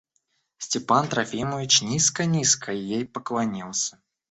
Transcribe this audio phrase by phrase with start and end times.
[0.57, 4.01] Степан Трофимович низко, низко ей поклонился.